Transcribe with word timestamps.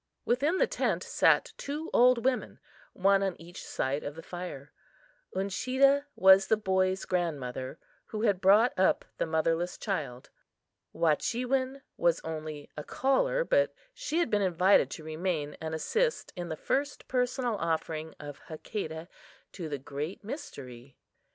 Within 0.25 0.57
the 0.57 0.65
tent 0.65 1.03
sat 1.03 1.53
two 1.57 1.91
old 1.93 2.25
women, 2.25 2.59
one 2.93 3.21
on 3.21 3.39
each 3.39 3.63
side 3.63 4.03
of 4.03 4.15
the 4.15 4.23
fire. 4.23 4.73
Uncheedah 5.35 6.07
was 6.15 6.47
the 6.47 6.57
boy's 6.57 7.05
grandmother, 7.05 7.77
who 8.07 8.23
had 8.23 8.41
brought 8.41 8.73
up 8.79 9.05
the 9.19 9.27
motherless 9.27 9.77
child. 9.77 10.31
Wahchewin 10.91 11.83
was 11.97 12.19
only 12.23 12.67
a 12.75 12.83
caller, 12.83 13.43
but 13.43 13.75
she 13.93 14.17
had 14.17 14.31
been 14.31 14.41
invited 14.41 14.89
to 14.89 15.03
remain 15.03 15.55
and 15.61 15.75
assist 15.75 16.33
in 16.35 16.49
the 16.49 16.57
first 16.57 17.07
personal 17.07 17.55
offering 17.57 18.15
of 18.19 18.39
Hakadah 18.49 19.07
to 19.51 19.69
the 19.69 19.77
"Great 19.77 20.23
Mystery." 20.23 20.97